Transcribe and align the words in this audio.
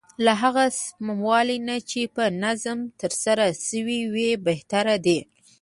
له 0.25 0.33
هغه 0.43 0.65
سموالي 0.81 1.57
نه 1.67 1.75
چې 1.89 2.01
په 2.15 2.23
ظلم 2.63 2.79
ترسره 3.01 3.45
شوی 3.67 3.99
وي 4.13 4.29
بهتر 4.45 4.85
دی. 5.05 5.19